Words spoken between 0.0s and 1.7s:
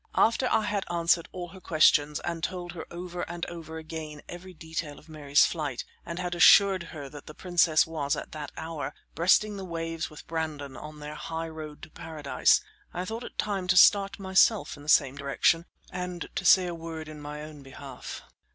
After I had answered all her